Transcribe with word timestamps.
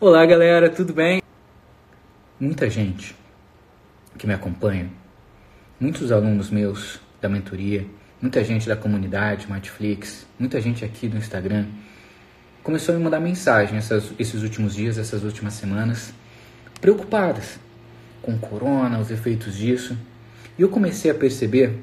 Olá, 0.00 0.24
galera, 0.24 0.70
tudo 0.70 0.92
bem? 0.92 1.20
Muita 2.38 2.70
gente 2.70 3.16
que 4.16 4.28
me 4.28 4.32
acompanha, 4.32 4.88
muitos 5.80 6.12
alunos 6.12 6.50
meus 6.50 7.00
da 7.20 7.28
mentoria, 7.28 7.84
muita 8.22 8.44
gente 8.44 8.68
da 8.68 8.76
comunidade 8.76 9.50
Netflix, 9.50 10.24
muita 10.38 10.60
gente 10.60 10.84
aqui 10.84 11.08
do 11.08 11.16
Instagram 11.16 11.66
começou 12.62 12.94
a 12.94 12.98
me 12.98 13.02
mandar 13.02 13.18
mensagem 13.18 13.76
essas, 13.76 14.12
esses 14.20 14.44
últimos 14.44 14.76
dias, 14.76 14.98
essas 14.98 15.24
últimas 15.24 15.54
semanas, 15.54 16.14
preocupadas 16.80 17.58
com 18.22 18.34
o 18.34 18.38
corona, 18.38 19.00
os 19.00 19.10
efeitos 19.10 19.56
disso. 19.56 19.98
E 20.56 20.62
eu 20.62 20.68
comecei 20.68 21.10
a 21.10 21.14
perceber 21.14 21.82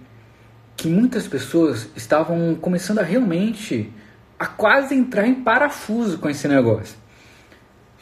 que 0.77 0.87
muitas 0.87 1.27
pessoas 1.27 1.89
estavam 1.97 2.55
começando 2.55 2.99
a 2.99 3.03
realmente 3.03 3.91
a 4.39 4.45
quase 4.45 4.95
entrar 4.95 5.27
em 5.27 5.35
parafuso 5.35 6.17
com 6.17 6.29
esse 6.29 6.47
negócio. 6.47 7.03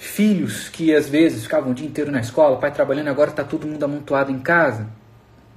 Filhos 0.04 0.68
que 0.68 0.94
às 0.94 1.08
vezes 1.08 1.44
ficavam 1.44 1.72
o 1.72 1.74
dia 1.74 1.88
inteiro 1.88 2.12
na 2.12 2.20
escola, 2.20 2.60
pai 2.60 2.72
trabalhando, 2.72 3.08
agora 3.08 3.30
está 3.30 3.42
todo 3.42 3.66
mundo 3.66 3.84
amontoado 3.84 4.34
em 4.34 4.38
casa, 4.38 4.86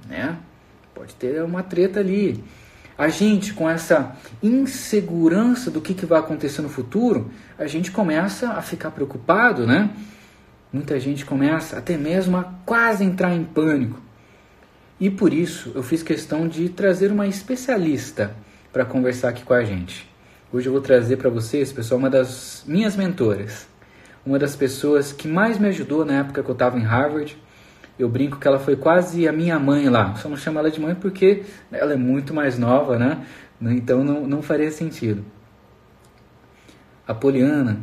né? 0.07 0.37
Pode 0.95 1.13
ter 1.15 1.43
uma 1.43 1.61
treta 1.61 1.99
ali. 1.99 2.41
A 2.97 3.09
gente, 3.09 3.53
com 3.53 3.69
essa 3.69 4.15
insegurança 4.41 5.69
do 5.69 5.81
que, 5.81 5.93
que 5.93 6.05
vai 6.05 6.19
acontecer 6.19 6.61
no 6.61 6.69
futuro, 6.69 7.29
a 7.59 7.67
gente 7.67 7.91
começa 7.91 8.51
a 8.53 8.61
ficar 8.61 8.91
preocupado, 8.91 9.67
né? 9.67 9.89
Muita 10.71 10.97
gente 10.97 11.25
começa 11.25 11.77
até 11.77 11.97
mesmo 11.97 12.37
a 12.37 12.45
quase 12.65 13.03
entrar 13.03 13.35
em 13.35 13.43
pânico. 13.43 14.01
E 14.97 15.09
por 15.09 15.33
isso 15.33 15.73
eu 15.75 15.83
fiz 15.83 16.01
questão 16.01 16.47
de 16.47 16.69
trazer 16.69 17.11
uma 17.11 17.27
especialista 17.27 18.33
para 18.71 18.85
conversar 18.85 19.27
aqui 19.27 19.43
com 19.43 19.53
a 19.53 19.63
gente. 19.65 20.09
Hoje 20.53 20.69
eu 20.69 20.71
vou 20.71 20.81
trazer 20.81 21.17
para 21.17 21.29
vocês, 21.29 21.73
pessoal, 21.73 21.99
uma 21.99 22.09
das 22.09 22.63
minhas 22.65 22.95
mentoras, 22.95 23.67
uma 24.27 24.37
das 24.37 24.55
pessoas 24.55 25.13
que 25.13 25.27
mais 25.27 25.57
me 25.57 25.69
ajudou 25.69 26.03
na 26.03 26.15
época 26.15 26.43
que 26.43 26.49
eu 26.49 26.53
estava 26.53 26.77
em 26.77 26.83
Harvard. 26.83 27.37
Eu 27.97 28.09
brinco 28.09 28.37
que 28.37 28.47
ela 28.47 28.59
foi 28.59 28.75
quase 28.75 29.25
a 29.27 29.31
minha 29.31 29.57
mãe 29.57 29.87
lá. 29.89 30.13
Só 30.15 30.27
não 30.27 30.35
chamo 30.35 30.59
ela 30.59 30.69
de 30.69 30.79
mãe 30.79 30.93
porque 30.93 31.43
ela 31.71 31.93
é 31.93 31.95
muito 31.95 32.33
mais 32.33 32.59
nova, 32.59 32.99
né? 32.99 33.25
Então 33.61 34.03
não, 34.03 34.27
não 34.27 34.41
faria 34.41 34.69
sentido. 34.69 35.23
A 37.07 37.13
Poliana, 37.13 37.79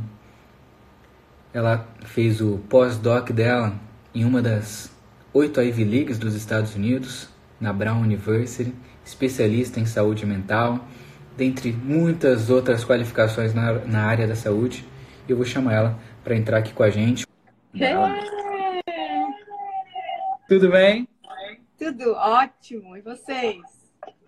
ela 1.52 1.88
fez 2.04 2.42
o 2.42 2.58
pós-doc 2.68 3.30
dela 3.30 3.72
em 4.14 4.24
uma 4.24 4.42
das 4.42 4.92
oito 5.32 5.60
Ivy 5.60 5.84
Leagues 5.84 6.18
dos 6.18 6.34
Estados 6.34 6.76
Unidos, 6.76 7.28
na 7.58 7.72
Brown 7.72 8.02
University, 8.02 8.74
especialista 9.04 9.80
em 9.80 9.86
saúde 9.86 10.26
mental 10.26 10.86
dentre 11.36 11.72
muitas 11.72 12.50
outras 12.50 12.84
qualificações 12.84 13.54
na, 13.54 13.72
na 13.86 14.04
área 14.04 14.26
da 14.26 14.36
saúde. 14.36 14.86
Eu 15.28 15.36
vou 15.36 15.44
chamar 15.44 15.72
ela 15.72 15.98
para 16.24 16.34
entrar 16.34 16.58
aqui 16.58 16.72
com 16.72 16.82
a 16.82 16.90
gente. 16.90 17.26
É. 17.78 17.92
Tudo 20.48 20.70
bem? 20.70 21.06
Tudo 21.78 22.12
ótimo. 22.14 22.96
E 22.96 23.02
vocês? 23.02 23.60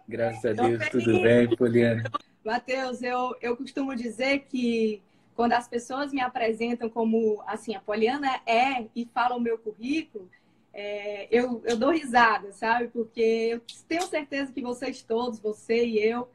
Graças 0.06 0.44
a 0.44 0.52
Deus, 0.52 0.88
tudo 0.90 1.22
bem, 1.22 1.48
Poliana. 1.56 2.04
Matheus, 2.44 3.02
eu, 3.02 3.34
eu 3.40 3.56
costumo 3.56 3.96
dizer 3.96 4.40
que 4.48 5.02
quando 5.34 5.54
as 5.54 5.66
pessoas 5.66 6.12
me 6.12 6.20
apresentam 6.20 6.88
como, 6.88 7.42
assim, 7.46 7.74
a 7.74 7.80
Poliana 7.80 8.40
é 8.46 8.86
e 8.94 9.08
falam 9.12 9.38
o 9.38 9.40
meu 9.40 9.58
currículo, 9.58 10.30
é, 10.72 11.26
eu, 11.30 11.62
eu 11.64 11.76
dou 11.76 11.90
risada, 11.90 12.52
sabe? 12.52 12.88
Porque 12.88 13.48
eu 13.52 13.60
tenho 13.88 14.02
certeza 14.02 14.52
que 14.52 14.60
vocês 14.60 15.02
todos, 15.02 15.40
você 15.40 15.84
e 15.84 15.98
eu, 15.98 16.28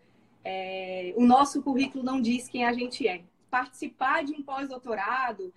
é, 0.44 1.14
o 1.16 1.26
nosso 1.26 1.62
currículo 1.62 2.04
não 2.04 2.20
diz 2.20 2.50
quem 2.50 2.66
a 2.66 2.74
gente 2.74 3.08
é. 3.08 3.22
Participar 3.52 4.24
de 4.24 4.32
um 4.34 4.42
pós-doutorado 4.42 5.54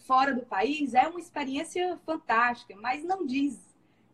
fora 0.00 0.34
do 0.34 0.42
país 0.42 0.94
é 0.94 1.08
uma 1.08 1.18
experiência 1.18 1.96
fantástica, 2.04 2.76
mas 2.76 3.02
não 3.02 3.26
diz 3.26 3.58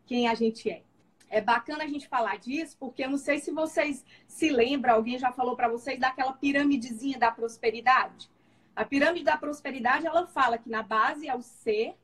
quem 0.05 0.27
a 0.27 0.33
gente 0.33 0.69
é. 0.69 0.81
É 1.29 1.41
bacana 1.41 1.83
a 1.83 1.87
gente 1.87 2.07
falar 2.07 2.37
disso, 2.39 2.77
porque 2.79 3.03
eu 3.03 3.09
não 3.09 3.17
sei 3.17 3.39
se 3.39 3.51
vocês 3.51 4.05
se 4.27 4.49
lembram, 4.49 4.95
alguém 4.95 5.19
já 5.19 5.31
falou 5.31 5.57
para 5.57 5.67
vocês 5.67 5.99
daquela 5.99 6.31
piramidezinha 6.31 7.19
da 7.19 7.29
prosperidade. 7.29 8.29
A 8.73 8.85
pirâmide 8.85 9.25
da 9.25 9.37
prosperidade, 9.37 10.07
ela 10.07 10.25
fala 10.25 10.57
que 10.57 10.69
na 10.69 10.81
base 10.81 11.27
é 11.27 11.35
o 11.35 11.41
ser, 11.41 11.97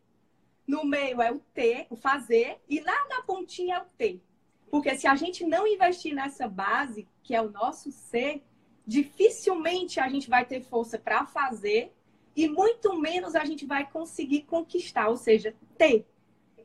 no 0.67 0.83
meio 0.83 1.21
é 1.21 1.31
o 1.31 1.39
ter, 1.53 1.87
o 1.89 1.95
fazer, 1.95 2.59
e 2.67 2.81
lá 2.81 3.07
na 3.07 3.21
pontinha 3.21 3.77
é 3.77 3.81
o 3.81 3.85
ter. 3.97 4.21
Porque 4.69 4.97
se 4.97 5.07
a 5.07 5.15
gente 5.15 5.45
não 5.45 5.65
investir 5.65 6.13
nessa 6.13 6.49
base, 6.49 7.07
que 7.21 7.33
é 7.33 7.41
o 7.41 7.49
nosso 7.49 7.91
ser, 7.91 8.43
dificilmente 8.85 9.99
a 9.99 10.07
gente 10.09 10.29
vai 10.29 10.45
ter 10.45 10.61
força 10.61 10.97
para 10.99 11.25
fazer 11.25 11.93
e 12.35 12.47
muito 12.47 12.99
menos 12.99 13.35
a 13.35 13.45
gente 13.45 13.65
vai 13.65 13.89
conseguir 13.89 14.43
conquistar, 14.43 15.07
ou 15.07 15.17
seja, 15.17 15.55
ter. 15.77 16.05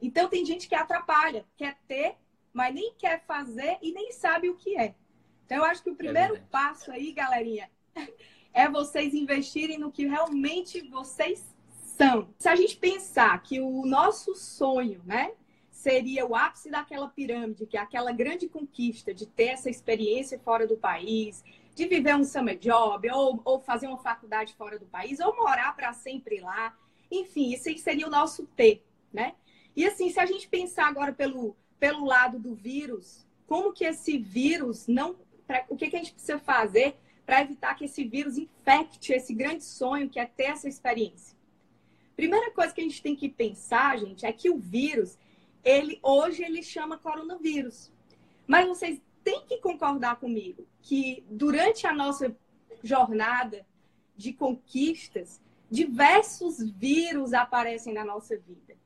Então 0.01 0.29
tem 0.29 0.45
gente 0.45 0.69
que 0.69 0.75
atrapalha, 0.75 1.45
quer 1.57 1.79
ter, 1.87 2.17
mas 2.53 2.75
nem 2.75 2.95
quer 2.97 3.25
fazer 3.25 3.79
e 3.83 3.93
nem 3.93 4.13
sabe 4.13 4.49
o 4.49 4.57
que 4.57 4.77
é. 4.77 4.95
Então 5.45 5.59
eu 5.59 5.65
acho 5.65 5.83
que 5.83 5.91
o 5.91 5.97
primeiro 5.97 6.37
é 6.37 6.43
passo 6.51 6.91
aí, 6.91 7.13
galerinha, 7.13 7.71
é 8.53 8.69
vocês 8.69 9.15
investirem 9.15 9.79
no 9.79 9.93
que 9.93 10.07
realmente 10.07 10.81
vocês 10.89 11.45
são. 11.97 12.29
Se 12.39 12.49
a 12.49 12.57
gente 12.57 12.77
pensar 12.77 13.43
que 13.43 13.61
o 13.61 13.85
nosso 13.85 14.35
sonho, 14.35 15.03
né, 15.05 15.33
seria 15.71 16.27
o 16.27 16.35
ápice 16.35 16.71
daquela 16.71 17.09
pirâmide, 17.09 17.67
que 17.67 17.77
é 17.77 17.81
aquela 17.81 18.13
grande 18.13 18.49
conquista 18.49 19.15
de 19.15 19.27
ter 19.27 19.49
essa 19.49 19.71
experiência 19.71 20.39
fora 20.39 20.67
do 20.67 20.77
país, 20.77 21.45
de 21.79 21.87
viver 21.87 22.17
um 22.17 22.25
summer 22.25 22.59
job, 22.59 23.09
ou, 23.09 23.41
ou 23.45 23.61
fazer 23.61 23.87
uma 23.87 23.99
faculdade 23.99 24.53
fora 24.55 24.77
do 24.81 24.87
país, 24.87 25.21
ou 25.21 25.37
morar 25.37 25.77
para 25.77 25.93
sempre 25.93 26.41
lá. 26.41 26.77
Enfim, 27.09 27.53
isso 27.53 27.73
seria 27.79 28.07
o 28.07 28.11
nosso 28.11 28.47
ter, 28.49 28.85
né? 29.13 29.37
E 29.77 29.87
assim, 29.87 30.11
se 30.11 30.19
a 30.19 30.27
gente 30.27 30.49
pensar 30.49 30.89
agora 30.89 31.13
pelo, 31.13 31.57
pelo 31.79 32.05
lado 32.05 32.37
do 32.37 32.53
vírus, 32.53 33.25
como 33.47 33.73
que 33.73 33.85
esse 33.85 34.19
vírus 34.19 34.89
não. 34.89 35.17
Pra, 35.47 35.65
o 35.69 35.77
que, 35.77 35.89
que 35.89 35.95
a 35.95 36.01
gente 36.01 36.13
precisa 36.13 36.39
fazer 36.41 36.97
para 37.25 37.43
evitar 37.43 37.75
que 37.75 37.85
esse 37.85 38.03
vírus 38.05 38.37
infecte 38.37 39.13
esse 39.13 39.33
grande 39.33 39.63
sonho 39.63 40.11
que 40.11 40.19
é 40.19 40.27
ter 40.27 40.45
essa 40.45 40.69
experiência? 40.69 41.39
Primeira 42.17 42.51
coisa 42.51 42.75
que 42.75 42.81
a 42.81 42.85
gente 42.85 43.01
tem 43.01 43.15
que 43.15 43.29
pensar, 43.29 43.97
gente, 43.99 44.27
é 44.27 44.33
que 44.33 44.51
o 44.51 44.59
vírus 44.59 45.17
ele 45.63 46.01
hoje 46.03 46.43
ele 46.43 46.61
chama 46.61 46.99
coronavírus. 46.99 47.93
Mas 48.49 48.67
vocês 48.67 49.01
têm 49.23 49.45
que 49.47 49.59
concordar 49.59 50.17
comigo 50.17 50.67
que 50.81 51.25
durante 51.29 51.87
a 51.87 51.93
nossa 51.93 52.35
jornada 52.83 53.67
de 54.17 54.33
conquistas, 54.33 55.41
diversos 55.71 56.63
vírus 56.71 57.33
aparecem 57.33 57.93
na 57.93 58.05
nossa 58.05 58.37
vida. 58.37 58.77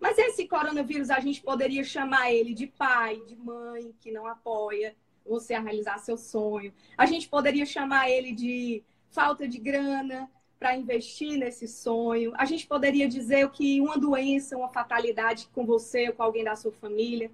Mas 0.00 0.16
esse 0.16 0.46
coronavírus 0.46 1.10
a 1.10 1.20
gente 1.20 1.42
poderia 1.42 1.82
chamar 1.82 2.32
ele 2.32 2.54
de 2.54 2.66
pai, 2.66 3.20
de 3.26 3.34
mãe 3.36 3.92
que 4.00 4.12
não 4.12 4.26
apoia 4.26 4.94
você 5.26 5.54
a 5.54 5.60
realizar 5.60 5.98
seu 5.98 6.16
sonho. 6.16 6.72
A 6.96 7.04
gente 7.04 7.28
poderia 7.28 7.66
chamar 7.66 8.08
ele 8.08 8.32
de 8.32 8.82
falta 9.10 9.48
de 9.48 9.58
grana, 9.58 10.30
para 10.58 10.76
investir 10.76 11.38
nesse 11.38 11.68
sonho. 11.68 12.32
A 12.36 12.44
gente 12.44 12.66
poderia 12.66 13.08
dizer 13.08 13.48
que 13.50 13.80
uma 13.80 13.96
doença, 13.96 14.56
uma 14.56 14.68
fatalidade 14.68 15.48
com 15.54 15.64
você 15.64 16.08
ou 16.08 16.14
com 16.14 16.22
alguém 16.22 16.44
da 16.44 16.56
sua 16.56 16.72
família. 16.72 17.30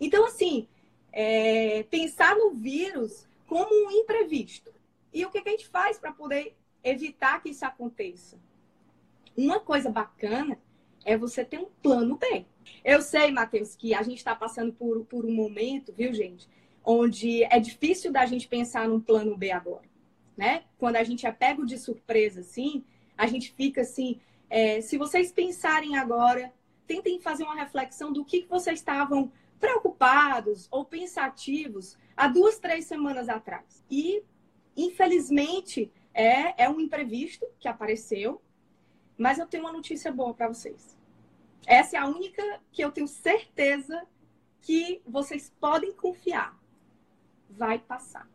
Então, 0.00 0.24
assim, 0.26 0.68
é, 1.12 1.82
pensar 1.84 2.36
no 2.36 2.50
vírus 2.50 3.26
como 3.46 3.68
um 3.86 3.90
imprevisto. 3.90 4.72
E 5.12 5.24
o 5.24 5.30
que, 5.30 5.40
que 5.40 5.48
a 5.48 5.52
gente 5.52 5.68
faz 5.68 5.98
para 5.98 6.12
poder 6.12 6.56
evitar 6.82 7.42
que 7.42 7.50
isso 7.50 7.64
aconteça? 7.64 8.38
Uma 9.36 9.60
coisa 9.60 9.90
bacana 9.90 10.58
é 11.04 11.16
você 11.16 11.44
ter 11.44 11.58
um 11.58 11.70
plano 11.82 12.16
B. 12.16 12.44
Eu 12.84 13.00
sei, 13.00 13.30
Matheus, 13.30 13.74
que 13.74 13.94
a 13.94 14.02
gente 14.02 14.18
está 14.18 14.34
passando 14.34 14.72
por, 14.72 15.04
por 15.06 15.24
um 15.24 15.32
momento, 15.32 15.92
viu, 15.92 16.12
gente, 16.12 16.48
onde 16.84 17.44
é 17.44 17.58
difícil 17.58 18.12
da 18.12 18.26
gente 18.26 18.46
pensar 18.46 18.88
num 18.88 19.00
plano 19.00 19.36
B 19.36 19.50
agora 19.50 19.88
né? 20.38 20.62
Quando 20.78 20.94
a 20.94 21.02
gente 21.02 21.26
é 21.26 21.32
pego 21.32 21.66
de 21.66 21.76
surpresa, 21.76 22.40
assim, 22.40 22.84
a 23.16 23.26
gente 23.26 23.52
fica 23.52 23.80
assim. 23.80 24.20
É, 24.48 24.80
se 24.80 24.96
vocês 24.96 25.32
pensarem 25.32 25.98
agora, 25.98 26.52
tentem 26.86 27.20
fazer 27.20 27.42
uma 27.42 27.56
reflexão 27.56 28.12
do 28.12 28.24
que 28.24 28.46
vocês 28.48 28.78
estavam 28.78 29.32
preocupados 29.58 30.68
ou 30.70 30.84
pensativos 30.84 31.96
há 32.16 32.28
duas, 32.28 32.58
três 32.58 32.84
semanas 32.86 33.28
atrás. 33.28 33.84
E, 33.90 34.22
infelizmente, 34.76 35.90
é, 36.14 36.64
é 36.64 36.68
um 36.68 36.80
imprevisto 36.80 37.46
que 37.58 37.68
apareceu, 37.68 38.40
mas 39.16 39.38
eu 39.38 39.46
tenho 39.46 39.64
uma 39.64 39.72
notícia 39.72 40.12
boa 40.12 40.34
para 40.34 40.48
vocês. 40.48 40.96
Essa 41.66 41.96
é 41.96 42.00
a 42.00 42.06
única 42.06 42.60
que 42.72 42.82
eu 42.82 42.90
tenho 42.90 43.08
certeza 43.08 44.06
que 44.60 45.02
vocês 45.06 45.52
podem 45.60 45.92
confiar. 45.92 46.56
Vai 47.50 47.78
passar 47.78 48.28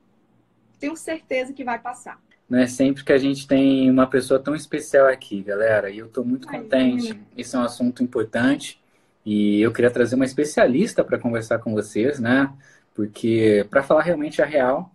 tenho 0.84 0.98
certeza 0.98 1.54
que 1.54 1.64
vai 1.64 1.80
passar. 1.80 2.22
Não 2.50 2.60
é 2.60 2.68
sempre 2.68 3.06
que 3.06 3.14
a 3.14 3.18
gente 3.18 3.48
tem 3.48 3.90
uma 3.90 4.06
pessoa 4.06 4.38
tão 4.38 4.54
especial 4.54 5.08
aqui, 5.08 5.42
galera. 5.42 5.90
E 5.90 6.00
eu 6.00 6.08
estou 6.08 6.26
muito 6.26 6.46
contente. 6.46 7.18
Isso 7.38 7.56
é 7.56 7.60
um 7.60 7.64
assunto 7.64 8.04
importante. 8.04 8.83
E 9.26 9.62
eu 9.62 9.72
queria 9.72 9.92
trazer 9.92 10.16
uma 10.16 10.26
especialista 10.26 11.04
para 11.04 11.18
conversar 11.18 11.60
com 11.60 11.74
vocês, 11.74 12.20
né? 12.20 12.52
Porque 12.94 13.66
para 13.70 13.84
falar 13.84 14.04
realmente 14.04 14.42
a 14.42 14.46
real. 14.46 14.92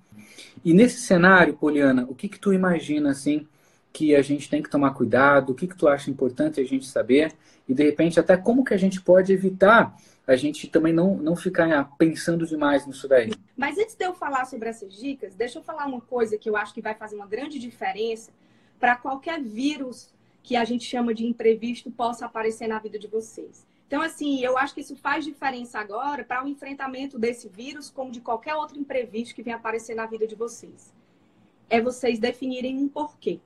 E 0.65 0.75
nesse 0.75 1.01
cenário, 1.01 1.55
Poliana, 1.55 2.05
o 2.09 2.15
que 2.15 2.29
que 2.29 2.39
tu 2.39 2.53
imagina 2.53 3.11
assim 3.11 3.47
que 3.93 4.15
a 4.15 4.23
gente 4.23 4.51
tem 4.51 4.63
que 4.63 4.71
tomar 4.71 4.93
cuidado? 4.93 5.51
O 5.51 5.55
que, 5.55 5.67
que 5.67 5.77
tu 5.77 5.89
acha 5.89 6.11
importante 6.11 6.61
a 6.61 6.65
gente 6.65 6.87
saber? 6.87 7.33
E, 7.69 7.75
de 7.75 7.83
repente, 7.85 8.21
até 8.21 8.37
como 8.37 8.65
que 8.65 8.75
a 8.75 8.77
gente 8.77 9.01
pode 9.01 9.33
evitar 9.33 9.95
a 10.29 10.37
gente 10.37 10.69
também 10.69 10.93
não, 10.93 11.17
não 11.17 11.35
ficar 11.35 11.97
pensando 11.97 12.47
demais 12.47 12.87
nisso 12.87 13.09
daí. 13.09 13.33
Mas 13.57 13.79
antes 13.79 13.95
de 13.95 14.05
eu 14.05 14.13
falar 14.13 14.45
sobre 14.45 14.69
essas 14.69 14.93
dicas, 14.95 15.35
deixa 15.35 15.59
eu 15.59 15.63
falar 15.63 15.87
uma 15.87 16.03
coisa 16.03 16.37
que 16.37 16.51
eu 16.51 16.55
acho 16.55 16.75
que 16.75 16.83
vai 16.83 16.95
fazer 16.95 17.17
uma 17.17 17.27
grande 17.27 17.59
diferença 17.59 18.31
para 18.79 18.95
qualquer 18.95 19.43
vírus 19.43 20.13
que 20.43 20.55
a 20.55 20.67
gente 20.67 20.85
chama 20.85 21.15
de 21.15 21.25
imprevisto 21.25 21.91
possa 21.91 22.27
aparecer 22.27 22.69
na 22.69 22.79
vida 22.79 22.99
de 22.99 23.07
vocês. 23.07 23.67
Então, 23.89 24.03
assim, 24.03 24.41
eu 24.45 24.59
acho 24.59 24.75
que 24.75 24.83
isso 24.83 24.95
faz 24.97 25.25
diferença 25.25 25.79
agora 25.79 26.23
para 26.23 26.45
o 26.45 26.49
enfrentamento 26.49 27.19
desse 27.19 27.49
vírus, 27.49 27.89
como 27.89 28.13
de 28.13 28.21
qualquer 28.21 28.55
outro 28.55 28.79
imprevisto 28.79 29.35
que 29.35 29.43
venha 29.43 29.57
aparecer 29.57 29.97
na 29.97 30.05
vida 30.05 30.27
de 30.27 30.35
vocês. 30.35 30.93
É 31.71 31.81
vocês 31.81 32.19
definirem 32.19 32.77
um 32.77 32.87
porquê. 32.87 33.41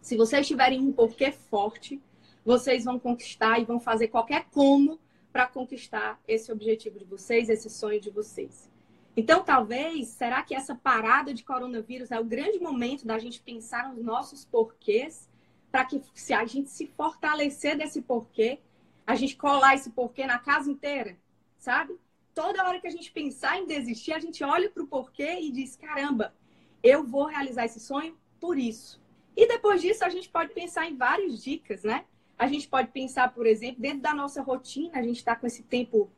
Se 0.00 0.16
vocês 0.16 0.46
tiverem 0.46 0.80
um 0.80 0.90
porquê 0.90 1.30
forte, 1.30 2.00
vocês 2.46 2.86
vão 2.86 2.98
conquistar 2.98 3.58
e 3.58 3.66
vão 3.66 3.78
fazer 3.78 4.08
qualquer 4.08 4.46
como 4.50 4.98
para 5.30 5.46
conquistar 5.46 6.18
esse 6.26 6.50
objetivo 6.50 6.98
de 6.98 7.04
vocês, 7.04 7.50
esse 7.50 7.68
sonho 7.68 8.00
de 8.00 8.08
vocês. 8.08 8.70
Então, 9.14 9.44
talvez, 9.44 10.08
será 10.08 10.42
que 10.42 10.54
essa 10.54 10.74
parada 10.74 11.34
de 11.34 11.44
coronavírus 11.44 12.10
é 12.10 12.18
o 12.18 12.24
grande 12.24 12.58
momento 12.58 13.06
da 13.06 13.18
gente 13.18 13.42
pensar 13.42 13.92
nos 13.92 14.02
nossos 14.02 14.46
porquês, 14.46 15.28
para 15.70 15.84
que 15.84 16.00
se 16.14 16.32
a 16.32 16.46
gente 16.46 16.70
se 16.70 16.86
fortalecer 16.86 17.76
desse 17.76 18.00
porquê, 18.00 18.60
a 19.08 19.14
gente 19.14 19.38
colar 19.38 19.74
esse 19.74 19.88
porquê 19.88 20.26
na 20.26 20.38
casa 20.38 20.70
inteira, 20.70 21.16
sabe? 21.56 21.98
Toda 22.34 22.62
hora 22.68 22.78
que 22.78 22.86
a 22.86 22.90
gente 22.90 23.10
pensar 23.10 23.58
em 23.58 23.64
desistir, 23.64 24.12
a 24.12 24.18
gente 24.18 24.44
olha 24.44 24.68
para 24.68 24.82
o 24.82 24.86
porquê 24.86 25.40
e 25.40 25.50
diz: 25.50 25.76
caramba, 25.76 26.34
eu 26.82 27.02
vou 27.02 27.24
realizar 27.24 27.64
esse 27.64 27.80
sonho 27.80 28.14
por 28.38 28.58
isso. 28.58 29.00
E 29.34 29.48
depois 29.48 29.80
disso, 29.80 30.04
a 30.04 30.10
gente 30.10 30.28
pode 30.28 30.52
pensar 30.52 30.86
em 30.86 30.94
várias 30.94 31.42
dicas, 31.42 31.84
né? 31.84 32.04
A 32.38 32.46
gente 32.46 32.68
pode 32.68 32.88
pensar, 32.88 33.32
por 33.32 33.46
exemplo, 33.46 33.80
dentro 33.80 34.00
da 34.00 34.12
nossa 34.12 34.42
rotina, 34.42 34.98
a 34.98 35.02
gente 35.02 35.16
está 35.16 35.34
com 35.34 35.46
esse 35.46 35.62
tempo 35.62 36.10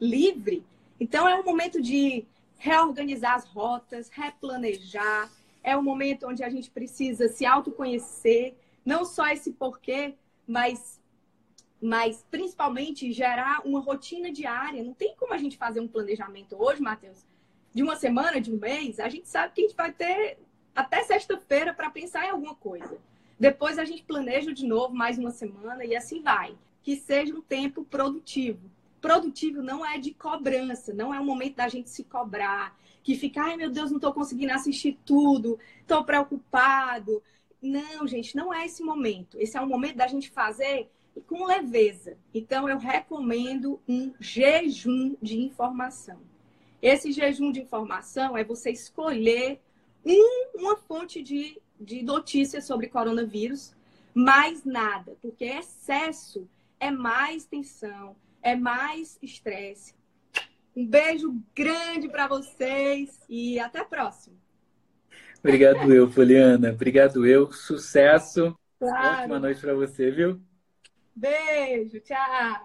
livre. 0.00 0.64
Então, 0.98 1.28
é 1.28 1.34
um 1.38 1.44
momento 1.44 1.82
de 1.82 2.26
reorganizar 2.56 3.34
as 3.34 3.44
rotas, 3.44 4.08
replanejar. 4.08 5.30
É 5.62 5.76
um 5.76 5.82
momento 5.82 6.26
onde 6.26 6.42
a 6.42 6.48
gente 6.48 6.70
precisa 6.70 7.28
se 7.28 7.44
autoconhecer, 7.44 8.54
não 8.86 9.04
só 9.04 9.28
esse 9.28 9.52
porquê, 9.52 10.14
mas, 10.46 10.98
mas 11.80 12.24
principalmente 12.30 13.12
gerar 13.12 13.62
uma 13.64 13.80
rotina 13.80 14.32
diária. 14.32 14.82
Não 14.82 14.92
tem 14.92 15.14
como 15.16 15.32
a 15.32 15.38
gente 15.38 15.56
fazer 15.56 15.80
um 15.80 15.88
planejamento 15.88 16.56
hoje, 16.58 16.82
Matheus, 16.82 17.24
de 17.72 17.82
uma 17.82 17.96
semana, 17.96 18.40
de 18.40 18.52
um 18.52 18.58
mês. 18.58 18.98
A 18.98 19.08
gente 19.08 19.28
sabe 19.28 19.54
que 19.54 19.60
a 19.60 19.64
gente 19.64 19.76
vai 19.76 19.92
ter 19.92 20.38
até 20.74 21.02
sexta-feira 21.04 21.72
para 21.72 21.90
pensar 21.90 22.26
em 22.26 22.30
alguma 22.30 22.54
coisa. 22.54 22.98
Depois 23.38 23.78
a 23.78 23.84
gente 23.84 24.02
planeja 24.02 24.52
de 24.52 24.66
novo 24.66 24.94
mais 24.94 25.18
uma 25.18 25.30
semana 25.30 25.84
e 25.84 25.94
assim 25.94 26.20
vai. 26.20 26.56
Que 26.82 26.96
seja 26.96 27.34
um 27.34 27.40
tempo 27.40 27.84
produtivo. 27.84 28.70
Produtivo 29.00 29.62
não 29.62 29.86
é 29.86 29.98
de 29.98 30.12
cobrança, 30.12 30.92
não 30.92 31.14
é 31.14 31.20
o 31.20 31.24
momento 31.24 31.56
da 31.56 31.68
gente 31.68 31.88
se 31.88 32.02
cobrar, 32.02 32.76
que 33.04 33.14
fica, 33.14 33.42
ai 33.42 33.56
meu 33.56 33.70
Deus, 33.70 33.90
não 33.90 33.98
estou 33.98 34.12
conseguindo 34.12 34.52
assistir 34.52 34.98
tudo, 35.04 35.58
estou 35.80 36.02
preocupado. 36.02 37.22
Não, 37.62 38.06
gente, 38.08 38.36
não 38.36 38.52
é 38.52 38.66
esse 38.66 38.82
momento. 38.82 39.38
Esse 39.40 39.56
é 39.56 39.60
o 39.60 39.68
momento 39.68 39.96
da 39.96 40.08
gente 40.08 40.30
fazer 40.30 40.90
com 41.26 41.46
leveza. 41.46 42.16
Então, 42.34 42.68
eu 42.68 42.78
recomendo 42.78 43.80
um 43.88 44.12
jejum 44.20 45.16
de 45.20 45.38
informação. 45.38 46.20
Esse 46.80 47.12
jejum 47.12 47.50
de 47.50 47.60
informação 47.60 48.36
é 48.36 48.44
você 48.44 48.70
escolher 48.70 49.60
um, 50.04 50.50
uma 50.54 50.76
fonte 50.76 51.22
de 51.22 51.60
de 51.78 52.02
notícias 52.02 52.64
sobre 52.64 52.88
coronavírus, 52.88 53.74
mais 54.14 54.64
nada, 54.64 55.16
porque 55.22 55.44
excesso 55.44 56.48
é 56.80 56.90
mais 56.90 57.44
tensão, 57.44 58.16
é 58.42 58.56
mais 58.56 59.18
estresse. 59.22 59.94
Um 60.74 60.86
beijo 60.86 61.34
grande 61.54 62.08
para 62.08 62.28
vocês 62.28 63.20
e 63.28 63.58
até 63.58 63.80
a 63.80 63.84
próxima. 63.84 64.36
Obrigado 65.38 65.92
eu, 65.92 66.10
Poliana. 66.10 66.70
Obrigado 66.70 67.26
eu. 67.26 67.52
Sucesso. 67.52 68.56
Claro. 68.78 69.22
Ótima 69.22 69.40
noite 69.40 69.60
para 69.60 69.74
você, 69.74 70.10
viu? 70.10 70.40
Beijo, 71.20 72.00
tchau. 72.00 72.56